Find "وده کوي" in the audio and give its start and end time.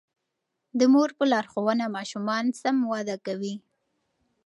2.93-3.55